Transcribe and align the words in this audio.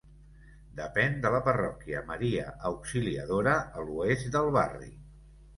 Depèn 0.79 1.19
de 1.25 1.31
la 1.35 1.41
parròquia 1.49 2.01
Maria 2.09 2.47
Auxiliadora, 2.71 3.55
a 3.83 3.87
l'oest 3.91 4.29
del 4.39 4.51
barri. 4.61 4.91